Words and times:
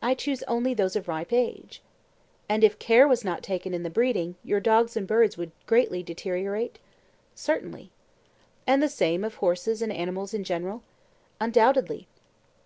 I 0.00 0.14
choose 0.14 0.42
only 0.44 0.72
those 0.72 0.96
of 0.96 1.06
ripe 1.06 1.34
age. 1.34 1.82
And 2.48 2.64
if 2.64 2.78
care 2.78 3.06
was 3.06 3.26
not 3.26 3.42
taken 3.42 3.74
in 3.74 3.82
the 3.82 3.90
breeding, 3.90 4.36
your 4.42 4.58
dogs 4.58 4.96
and 4.96 5.06
birds 5.06 5.36
would 5.36 5.52
greatly 5.66 6.02
deteriorate? 6.02 6.78
Certainly. 7.34 7.90
And 8.66 8.82
the 8.82 8.88
same 8.88 9.22
of 9.22 9.34
horses 9.34 9.82
and 9.82 9.92
animals 9.92 10.32
in 10.32 10.44
general? 10.44 10.82
Undoubtedly. 11.42 12.08